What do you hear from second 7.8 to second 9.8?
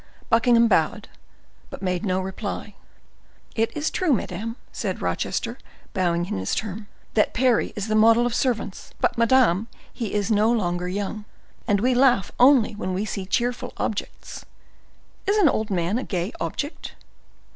the model of servants; but, madam,